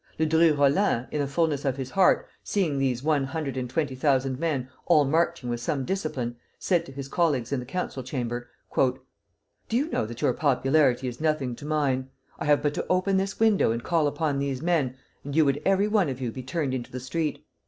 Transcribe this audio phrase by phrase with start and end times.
[0.17, 4.39] Ledru Rollin, in the fulness of his heart, seeing these one hundred and twenty thousand
[4.39, 9.77] men all marching with some discipline, said to his colleagues in the Council Chamber: "Do
[9.77, 12.09] you know that your popularity is nothing to mine?
[12.39, 15.61] I have but to open this window and call upon these men, and you would
[15.67, 17.45] every one of you be turned into the street.